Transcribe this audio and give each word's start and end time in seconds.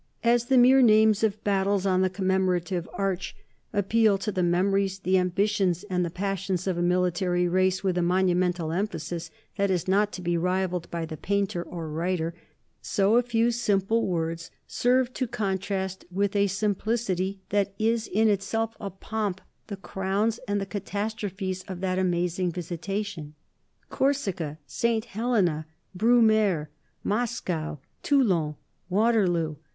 As 0.23 0.45
the 0.45 0.57
mere 0.57 0.81
names 0.81 1.23
of 1.23 1.43
battles 1.43 1.85
on 1.85 2.01
the 2.01 2.09
commemorative 2.09 2.89
arch 2.91 3.35
appeal 3.71 4.17
to 4.17 4.31
the 4.31 4.41
memories, 4.41 4.97
the 4.97 5.19
ambitions, 5.19 5.85
and 5.91 6.03
the 6.03 6.09
passions 6.09 6.65
of 6.65 6.75
a 6.75 6.81
military 6.81 7.47
race 7.47 7.83
with 7.83 7.99
a 7.99 8.01
monumental 8.01 8.71
emphasis 8.71 9.29
that 9.57 9.69
is 9.69 9.87
not 9.87 10.11
to 10.13 10.23
be 10.23 10.37
rivalled 10.39 10.89
by 10.89 11.05
the 11.05 11.17
painter 11.17 11.61
or 11.61 11.87
writer, 11.87 12.33
so 12.81 13.15
a 13.15 13.21
few 13.21 13.51
simple 13.51 14.07
words 14.07 14.49
serve 14.65 15.13
to 15.13 15.27
contrast 15.27 16.03
with 16.09 16.35
a 16.35 16.47
simplicity 16.47 17.39
that 17.49 17.75
is 17.77 18.07
in 18.07 18.27
itself 18.27 18.75
a 18.79 18.89
pomp 18.89 19.39
the 19.67 19.77
crowns 19.77 20.39
and 20.47 20.59
the 20.59 20.65
catastrophes 20.65 21.63
of 21.67 21.79
that 21.79 21.99
amazing 21.99 22.51
visitation. 22.51 23.35
"Corsica," 23.91 24.57
"St. 24.65 25.05
Helena," 25.05 25.67
"Brumaire," 25.95 26.71
"Moscow," 27.03 27.77
"Toulon," 28.01 28.55
"Waterloo." 28.89 29.57